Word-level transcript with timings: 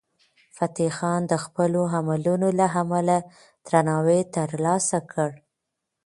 فتح 0.57 0.89
خان 0.97 1.21
د 1.27 1.33
خپلو 1.43 1.81
عملونو 1.95 2.47
له 2.59 2.67
امله 2.81 3.17
درناوی 3.67 4.21
ترلاسه 4.35 4.97
کړ. 5.11 5.31